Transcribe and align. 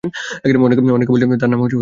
অনেকে 0.95 1.11
বলেছেন 1.11 1.37
তার 1.37 1.49
নাম 1.49 1.59
দা'আদ। 1.61 1.79